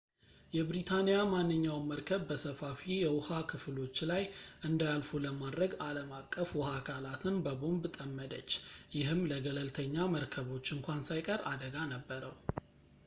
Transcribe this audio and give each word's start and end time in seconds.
የብሪታንያ 0.55 1.17
ማንኛውም 1.33 1.83
መርከብ 1.91 2.21
በሰፋፊ 2.29 2.79
የውሃ 3.01 3.27
ክፍሎች 3.51 3.97
ላይ 4.11 4.23
እንዳያልፉ 4.69 5.11
ለማድረግ 5.25 5.73
ዓለም 5.89 6.09
አቀፍ 6.21 6.51
ውሃ 6.59 6.69
አካላትን 6.79 7.35
በቦምብ 7.47 7.85
ጠመደች 7.99 8.49
ይህም 8.97 9.21
ለገለልተኛ 9.33 9.95
መርከቦች 10.15 10.71
እንኳን 10.77 11.05
ሳይቀር 11.11 11.43
አደጋ 11.53 11.77
ነበረው 11.95 12.35